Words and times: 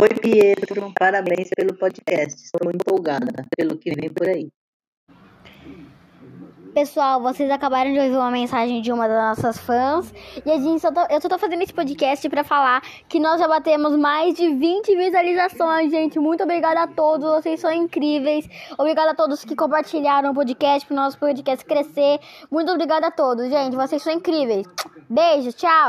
Oi, 0.00 0.08
Pietro, 0.20 0.92
parabéns 0.98 1.48
pelo 1.56 1.74
podcast. 1.76 2.42
Estou 2.42 2.70
empolgada 2.70 3.44
pelo 3.56 3.76
que 3.76 3.90
vem 3.94 4.08
por 4.12 4.28
aí. 4.28 4.48
Pessoal, 6.74 7.22
vocês 7.22 7.48
acabaram 7.52 7.92
de 7.92 8.00
ouvir 8.00 8.16
uma 8.16 8.32
mensagem 8.32 8.82
de 8.82 8.90
uma 8.90 9.06
das 9.06 9.38
nossas 9.38 9.58
fãs. 9.58 10.12
E 10.44 10.50
a 10.50 10.58
gente 10.58 10.80
só 10.80 10.90
tô, 10.90 11.02
eu 11.08 11.20
só 11.20 11.28
tô 11.28 11.38
fazendo 11.38 11.62
esse 11.62 11.72
podcast 11.72 12.28
para 12.28 12.42
falar 12.42 12.80
que 13.08 13.20
nós 13.20 13.40
já 13.40 13.46
batemos 13.46 13.96
mais 13.96 14.34
de 14.34 14.48
20 14.48 14.96
visualizações, 14.96 15.92
gente. 15.92 16.18
Muito 16.18 16.42
obrigada 16.42 16.82
a 16.82 16.88
todos, 16.88 17.30
vocês 17.30 17.60
são 17.60 17.70
incríveis. 17.70 18.48
Obrigada 18.76 19.12
a 19.12 19.14
todos 19.14 19.44
que 19.44 19.54
compartilharam 19.54 20.32
o 20.32 20.34
podcast 20.34 20.84
pro 20.84 20.96
nosso 20.96 21.16
podcast 21.16 21.64
crescer. 21.64 22.18
Muito 22.50 22.72
obrigada 22.72 23.06
a 23.06 23.10
todos, 23.12 23.48
gente. 23.48 23.76
Vocês 23.76 24.02
são 24.02 24.12
incríveis. 24.12 24.66
Beijo, 25.08 25.52
tchau. 25.52 25.82